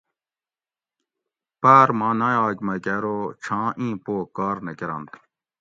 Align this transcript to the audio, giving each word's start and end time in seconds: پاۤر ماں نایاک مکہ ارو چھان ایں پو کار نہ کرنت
پاۤر 1.61 1.87
ماں 1.99 2.13
نایاک 2.19 2.57
مکہ 2.67 2.93
ارو 3.01 3.17
چھان 3.43 3.67
ایں 3.79 3.95
پو 4.03 4.15
کار 4.35 4.55
نہ 4.65 4.71
کرنت 4.79 5.09